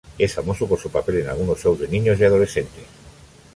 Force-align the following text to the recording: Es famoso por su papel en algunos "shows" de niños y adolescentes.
Es 0.17 0.33
famoso 0.33 0.67
por 0.67 0.79
su 0.79 0.89
papel 0.89 1.17
en 1.17 1.29
algunos 1.29 1.59
"shows" 1.59 1.77
de 1.81 1.87
niños 1.87 2.19
y 2.19 2.23
adolescentes. 2.23 2.85